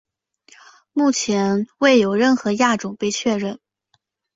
[0.93, 3.59] 目前未有任何亚种被确认。